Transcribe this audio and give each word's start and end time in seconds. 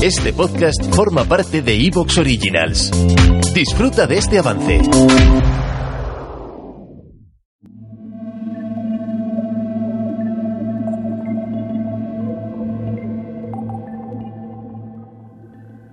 Este 0.00 0.32
podcast 0.32 0.80
forma 0.94 1.24
parte 1.24 1.60
de 1.60 1.74
Evox 1.74 2.18
Originals. 2.18 2.92
Disfruta 3.52 4.06
de 4.06 4.18
este 4.18 4.38
avance. 4.38 4.80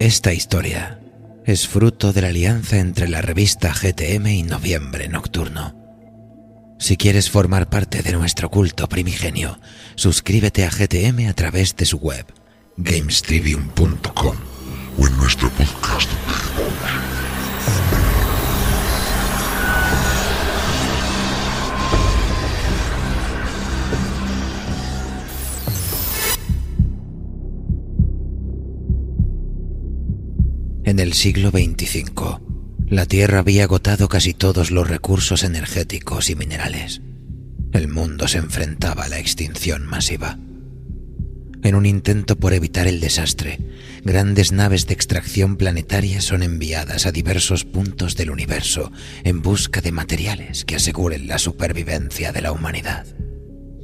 Esta 0.00 0.32
historia 0.32 0.98
es 1.44 1.68
fruto 1.68 2.12
de 2.12 2.22
la 2.22 2.28
alianza 2.28 2.80
entre 2.80 3.06
la 3.06 3.22
revista 3.22 3.72
GTM 3.72 4.26
y 4.26 4.42
Noviembre 4.42 5.08
Nocturno. 5.08 5.76
Si 6.80 6.96
quieres 6.96 7.30
formar 7.30 7.68
parte 7.70 8.02
de 8.02 8.10
nuestro 8.10 8.50
culto 8.50 8.88
primigenio, 8.88 9.60
suscríbete 9.94 10.64
a 10.64 10.70
GTM 10.70 11.28
a 11.28 11.34
través 11.34 11.76
de 11.76 11.86
su 11.86 11.98
web 11.98 12.26
gamestrivium.com 12.76 14.36
o 14.98 15.06
en 15.06 15.16
nuestro 15.16 15.48
podcast. 15.50 16.10
En 30.84 30.98
el 30.98 31.14
siglo 31.14 31.50
XXV, 31.50 32.40
la 32.88 33.06
Tierra 33.06 33.38
había 33.38 33.64
agotado 33.64 34.08
casi 34.08 34.34
todos 34.34 34.70
los 34.70 34.86
recursos 34.86 35.42
energéticos 35.42 36.28
y 36.28 36.34
minerales. 36.34 37.00
El 37.72 37.88
mundo 37.88 38.28
se 38.28 38.36
enfrentaba 38.36 39.04
a 39.04 39.08
la 39.08 39.18
extinción 39.18 39.86
masiva. 39.86 40.38
En 41.62 41.76
un 41.76 41.86
intento 41.86 42.36
por 42.36 42.54
evitar 42.54 42.88
el 42.88 43.00
desastre, 43.00 43.58
grandes 44.02 44.50
naves 44.50 44.86
de 44.86 44.94
extracción 44.94 45.56
planetaria 45.56 46.20
son 46.20 46.42
enviadas 46.42 47.06
a 47.06 47.12
diversos 47.12 47.64
puntos 47.64 48.16
del 48.16 48.30
universo 48.30 48.90
en 49.22 49.42
busca 49.42 49.80
de 49.80 49.92
materiales 49.92 50.64
que 50.64 50.76
aseguren 50.76 51.28
la 51.28 51.38
supervivencia 51.38 52.32
de 52.32 52.42
la 52.42 52.50
humanidad. 52.50 53.06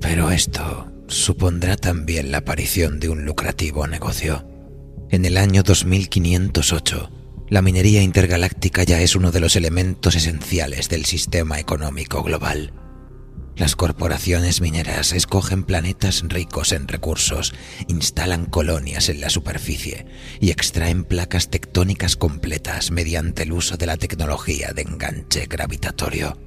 Pero 0.00 0.32
esto 0.32 0.90
supondrá 1.06 1.76
también 1.76 2.32
la 2.32 2.38
aparición 2.38 2.98
de 2.98 3.08
un 3.08 3.24
lucrativo 3.24 3.86
negocio. 3.86 4.44
En 5.10 5.24
el 5.24 5.36
año 5.36 5.62
2508, 5.62 7.10
la 7.48 7.62
minería 7.62 8.02
intergaláctica 8.02 8.82
ya 8.82 9.00
es 9.00 9.14
uno 9.14 9.30
de 9.30 9.40
los 9.40 9.54
elementos 9.54 10.16
esenciales 10.16 10.88
del 10.88 11.04
sistema 11.04 11.60
económico 11.60 12.22
global. 12.22 12.72
Las 13.60 13.76
corporaciones 13.76 14.62
mineras 14.62 15.12
escogen 15.12 15.64
planetas 15.64 16.22
ricos 16.26 16.72
en 16.72 16.88
recursos, 16.88 17.52
instalan 17.88 18.46
colonias 18.46 19.10
en 19.10 19.20
la 19.20 19.28
superficie 19.28 20.06
y 20.40 20.50
extraen 20.50 21.04
placas 21.04 21.50
tectónicas 21.50 22.16
completas 22.16 22.90
mediante 22.90 23.42
el 23.42 23.52
uso 23.52 23.76
de 23.76 23.84
la 23.84 23.98
tecnología 23.98 24.72
de 24.74 24.80
enganche 24.80 25.44
gravitatorio. 25.44 26.38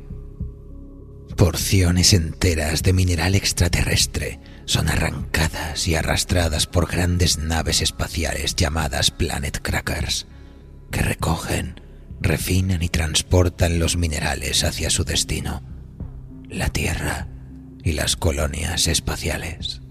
Porciones 1.37 2.13
enteras 2.13 2.81
de 2.81 2.93
mineral 2.93 3.35
extraterrestre 3.35 4.39
son 4.65 4.89
arrancadas 4.89 5.87
y 5.87 5.93
arrastradas 5.93 6.65
por 6.65 6.89
grandes 6.89 7.37
naves 7.37 7.83
espaciales 7.83 8.55
llamadas 8.55 9.11
Planet 9.11 9.59
Crackers, 9.61 10.25
que 10.89 11.03
recogen, 11.03 11.79
refinan 12.21 12.81
y 12.81 12.89
transportan 12.89 13.77
los 13.77 13.97
minerales 13.97 14.63
hacia 14.63 14.89
su 14.89 15.03
destino 15.03 15.72
la 16.53 16.69
Tierra 16.69 17.27
y 17.83 17.93
las 17.93 18.15
colonias 18.15 18.87
espaciales. 18.87 19.81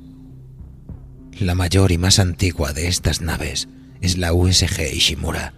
La 1.38 1.54
mayor 1.54 1.92
y 1.92 1.98
más 1.98 2.18
antigua 2.18 2.72
de 2.72 2.88
estas 2.88 3.20
naves 3.20 3.68
es 4.00 4.16
la 4.16 4.32
USG 4.32 4.92
Ishimura, 4.92 5.54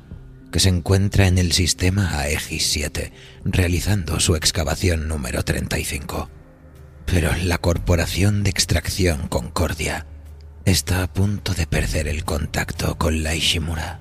que 0.51 0.61
se 0.61 0.69
encuentra 0.69 1.27
en 1.27 1.39
el 1.39 1.53
sistema 1.53 2.19
Aegis 2.21 2.67
7, 2.69 3.13
realizando 3.45 4.19
su 4.21 4.35
excavación 4.37 5.09
número 5.09 5.45
35. 5.45 6.31
Pero 7.07 7.31
la 7.43 7.59
Corporación 7.59 8.43
de 8.43 8.51
Extracción 8.51 9.29
Concordia 9.29 10.07
está 10.65 11.03
a 11.03 11.13
punto 11.13 11.53
de 11.55 11.67
perder 11.67 12.09
el 12.09 12.25
contacto 12.25 12.97
con 12.97 13.23
la 13.23 13.35
Ishimura, 13.35 14.01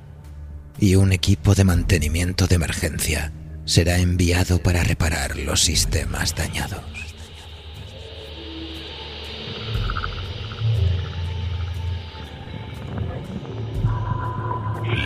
y 0.79 0.95
un 0.95 1.11
equipo 1.11 1.53
de 1.53 1.65
mantenimiento 1.65 2.47
de 2.47 2.55
emergencia 2.55 3.33
será 3.65 3.97
enviado 3.97 4.61
para 4.61 4.83
reparar 4.83 5.37
los 5.37 5.61
sistemas 5.61 6.35
dañados. 6.35 6.81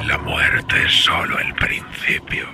La 0.05 0.17
muerte 0.17 0.75
es 0.85 1.03
solo 1.03 1.39
el 1.39 1.53
principio. 1.55 2.47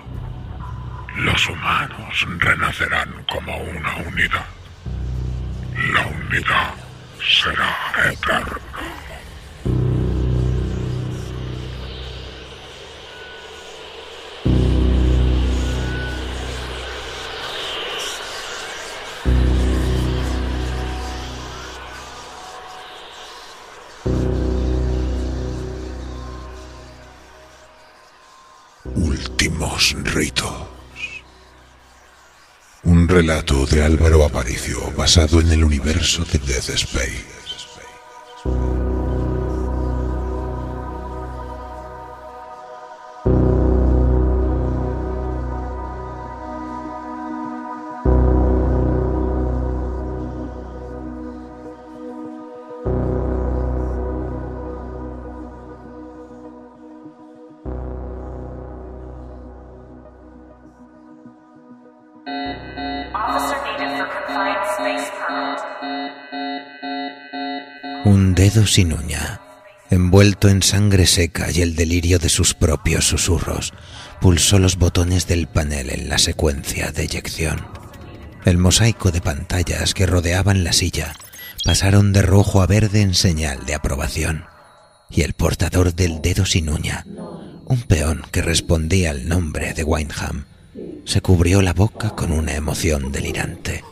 Los 1.17 1.47
humanos 1.47 2.25
renacerán 2.39 3.23
como 3.29 3.55
una 3.57 3.95
unidad. 3.97 4.45
La 5.93 6.05
unidad 6.07 6.73
será 7.21 7.75
eterna. 8.11 9.02
Últimos 28.95 29.95
ritos. 30.03 30.53
Un 32.83 33.07
relato 33.07 33.65
de 33.65 33.83
Álvaro 33.83 34.23
Aparicio 34.23 34.91
basado 34.95 35.41
en 35.41 35.51
el 35.51 35.63
universo 35.63 36.23
de 36.25 36.37
Death 36.37 36.69
Space. 36.69 37.42
Un 68.05 68.35
dedo 68.35 68.65
sin 68.65 68.93
uña, 68.93 69.41
envuelto 69.89 70.49
en 70.49 70.61
sangre 70.61 71.05
seca 71.05 71.51
y 71.51 71.61
el 71.61 71.75
delirio 71.75 72.19
de 72.19 72.29
sus 72.29 72.53
propios 72.53 73.05
susurros, 73.05 73.73
pulsó 74.19 74.59
los 74.59 74.77
botones 74.77 75.27
del 75.27 75.47
panel 75.47 75.89
en 75.89 76.09
la 76.09 76.17
secuencia 76.17 76.91
de 76.91 77.03
eyección. 77.03 77.65
El 78.45 78.57
mosaico 78.57 79.11
de 79.11 79.21
pantallas 79.21 79.93
que 79.93 80.05
rodeaban 80.05 80.63
la 80.63 80.73
silla 80.73 81.13
pasaron 81.63 82.11
de 82.11 82.21
rojo 82.21 82.61
a 82.61 82.67
verde 82.67 83.01
en 83.01 83.13
señal 83.13 83.65
de 83.65 83.75
aprobación, 83.75 84.45
y 85.09 85.21
el 85.21 85.33
portador 85.33 85.93
del 85.93 86.21
dedo 86.21 86.45
sin 86.45 86.69
uña, 86.69 87.05
un 87.65 87.81
peón 87.83 88.23
que 88.31 88.41
respondía 88.41 89.11
al 89.11 89.29
nombre 89.29 89.73
de 89.73 89.83
Wineham, 89.83 90.45
se 91.05 91.21
cubrió 91.21 91.61
la 91.61 91.73
boca 91.73 92.11
con 92.11 92.31
una 92.31 92.55
emoción 92.55 93.11
delirante, 93.11 93.83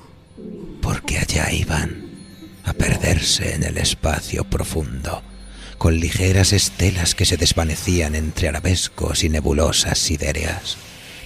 porque 0.82 1.20
allá 1.20 1.52
iban 1.52 2.06
a 2.64 2.74
perderse 2.74 3.56
en 3.56 3.64
el 3.64 3.78
espacio 3.78 4.44
profundo, 4.44 5.22
con 5.78 6.00
ligeras 6.00 6.54
estelas 6.54 7.16
que 7.16 7.26
se 7.26 7.38
desvanecían 7.38 8.16
entre 8.16 8.48
arabescos 8.48 9.24
y 9.24 9.30
nebulosas 9.30 9.98
sidéreas, 9.98 10.78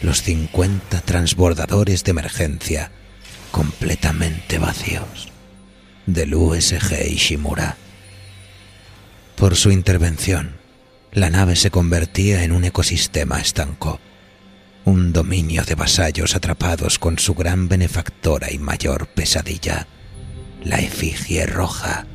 los 0.01 0.21
cincuenta 0.21 1.01
transbordadores 1.01 2.03
de 2.03 2.11
emergencia 2.11 2.91
completamente 3.51 4.59
vacíos 4.59 5.29
del 6.05 6.35
USG 6.35 7.07
Ishimura. 7.09 7.77
Por 9.35 9.55
su 9.55 9.71
intervención, 9.71 10.57
la 11.11 11.29
nave 11.29 11.55
se 11.55 11.71
convertía 11.71 12.43
en 12.43 12.51
un 12.51 12.63
ecosistema 12.65 13.39
estanco, 13.39 13.99
un 14.85 15.11
dominio 15.11 15.63
de 15.63 15.73
vasallos 15.73 16.35
atrapados 16.35 16.99
con 16.99 17.17
su 17.17 17.33
gran 17.33 17.67
benefactora 17.67 18.51
y 18.51 18.59
mayor 18.59 19.07
pesadilla, 19.07 19.87
la 20.63 20.77
efigie 20.77 21.47
roja, 21.47 22.05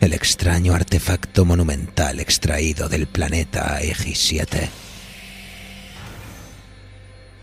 el 0.00 0.14
extraño 0.14 0.74
artefacto 0.74 1.44
monumental 1.44 2.18
extraído 2.18 2.88
del 2.88 3.06
planeta 3.06 3.74
Aegis 3.74 4.18
7. 4.20 4.70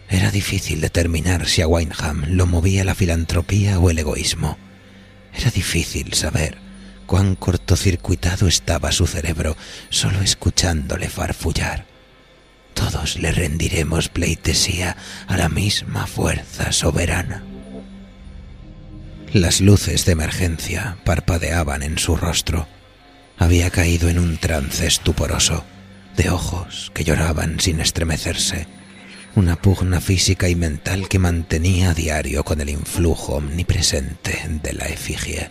Era 0.09 0.31
difícil 0.31 0.81
determinar 0.81 1.47
si 1.47 1.61
a 1.61 1.67
Wineham 1.67 2.25
lo 2.29 2.47
movía 2.47 2.83
la 2.83 2.95
filantropía 2.95 3.79
o 3.79 3.91
el 3.91 3.99
egoísmo. 3.99 4.57
Era 5.31 5.51
difícil 5.51 6.13
saber 6.13 6.57
cuán 7.05 7.35
cortocircuitado 7.35 8.47
estaba 8.47 8.91
su 8.91 9.05
cerebro 9.05 9.55
solo 9.89 10.21
escuchándole 10.21 11.07
farfullar. 11.07 11.94
Todos 12.91 13.17
le 13.17 13.31
rendiremos 13.31 14.09
pleitesía 14.09 14.95
a 15.25 15.37
la 15.37 15.49
misma 15.49 16.05
fuerza 16.05 16.71
soberana. 16.71 17.41
Las 19.33 19.59
luces 19.59 20.05
de 20.05 20.11
emergencia 20.11 20.95
parpadeaban 21.03 21.81
en 21.81 21.97
su 21.97 22.15
rostro. 22.15 22.67
Había 23.39 23.71
caído 23.71 24.07
en 24.07 24.19
un 24.19 24.37
trance 24.37 24.85
estuporoso, 24.85 25.63
de 26.15 26.29
ojos 26.29 26.91
que 26.93 27.03
lloraban 27.03 27.59
sin 27.59 27.79
estremecerse, 27.79 28.67
una 29.35 29.55
pugna 29.55 29.99
física 29.99 30.47
y 30.47 30.55
mental 30.55 31.09
que 31.09 31.17
mantenía 31.17 31.89
a 31.89 31.93
diario 31.95 32.43
con 32.43 32.61
el 32.61 32.69
influjo 32.69 33.33
omnipresente 33.37 34.45
de 34.61 34.73
la 34.73 34.85
efigie. 34.85 35.49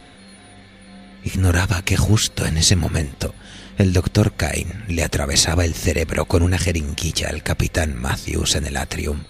Ignoraba 1.25 1.83
que 1.83 1.97
justo 1.97 2.45
en 2.45 2.59
ese 2.59 2.77
momento 2.77 3.35
el 3.79 3.93
doctor 3.95 4.35
Kane 4.35 4.85
le 4.89 5.03
atravesaba 5.03 5.65
el 5.65 5.75
cerebro 5.75 6.27
con 6.27 6.43
una 6.43 6.59
jeringuilla 6.59 7.31
al 7.31 7.43
capitán 7.43 7.97
Matthews 7.97 8.57
en 8.57 8.67
el 8.67 8.77
atrium, 8.77 9.25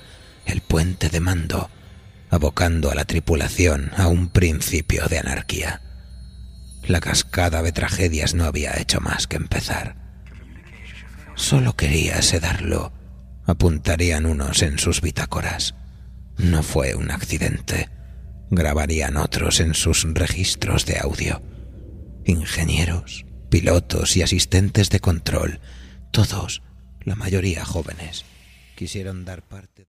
el 0.45 0.61
puente 0.61 1.09
de 1.09 1.21
mando, 1.21 1.71
abocando 2.31 2.91
a 2.91 2.95
la 2.97 3.05
tripulación 3.05 3.93
a 3.97 4.09
un 4.09 4.29
principio 4.29 5.07
de 5.07 5.19
anarquía. 5.21 5.83
La 6.83 7.01
cascada 7.01 7.63
de 7.63 7.73
tragedias 7.73 8.35
no 8.35 8.45
había 8.45 8.79
hecho 8.79 9.01
más 9.01 9.29
que 9.29 9.37
empezar. 9.37 9.97
Solo 11.37 11.77
quería 11.77 12.21
sedarlo, 12.23 12.93
apuntarían 13.47 14.27
unos 14.27 14.63
en 14.63 14.79
sus 14.79 15.01
bitácoras. 15.01 15.75
No 16.37 16.65
fue 16.65 16.97
un 16.97 17.13
accidente, 17.13 17.89
grabarían 18.51 19.17
otros 19.17 19.61
en 19.61 19.75
sus 19.75 20.05
registros 20.13 20.87
de 20.87 20.99
audio. 20.99 21.54
Ingenieros, 22.27 23.27
pilotos 23.51 24.17
y 24.17 24.23
asistentes 24.23 24.89
de 24.89 25.01
control, 25.01 25.61
todos, 26.11 26.63
la 27.03 27.17
mayoría 27.17 27.65
jóvenes, 27.65 28.25
quisieron 28.77 29.25
dar 29.25 29.43
parte. 29.43 29.87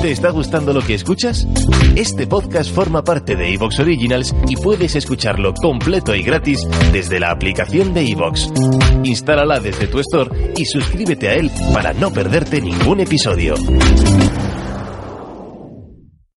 ¿Te 0.00 0.12
está 0.12 0.30
gustando 0.30 0.72
lo 0.72 0.80
que 0.80 0.94
escuchas? 0.94 1.46
Este 1.94 2.26
podcast 2.26 2.74
forma 2.74 3.04
parte 3.04 3.36
de 3.36 3.52
Evox 3.52 3.80
Originals 3.80 4.34
y 4.48 4.56
puedes 4.56 4.96
escucharlo 4.96 5.52
completo 5.52 6.14
y 6.14 6.22
gratis 6.22 6.66
desde 6.90 7.20
la 7.20 7.30
aplicación 7.30 7.92
de 7.92 8.08
Evox. 8.10 8.50
Instálala 9.04 9.60
desde 9.60 9.88
tu 9.88 9.98
store 9.98 10.54
y 10.56 10.64
suscríbete 10.64 11.28
a 11.28 11.34
él 11.34 11.50
para 11.74 11.92
no 11.92 12.10
perderte 12.12 12.62
ningún 12.62 13.00
episodio. 13.00 13.56